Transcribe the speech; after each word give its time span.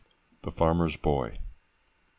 THE 0.41 0.49
FARMER'S 0.49 0.97
BOY. 0.97 1.29
[MR. 1.29 1.37